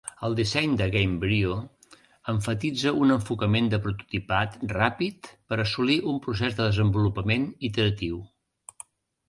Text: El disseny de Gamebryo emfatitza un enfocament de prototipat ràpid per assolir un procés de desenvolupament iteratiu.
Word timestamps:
El 0.27 0.35
disseny 0.37 0.71
de 0.77 0.85
Gamebryo 0.93 1.57
emfatitza 2.33 2.93
un 3.03 3.13
enfocament 3.17 3.69
de 3.75 3.81
prototipat 3.85 4.57
ràpid 4.73 5.31
per 5.53 5.61
assolir 5.67 6.01
un 6.15 6.19
procés 6.27 6.59
de 6.61 6.69
desenvolupament 6.73 7.49
iteratiu. 7.71 8.21